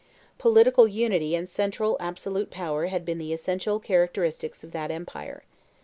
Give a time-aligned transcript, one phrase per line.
[0.39, 5.43] Political unity and central absolute power had been the essential characteristics of that empire.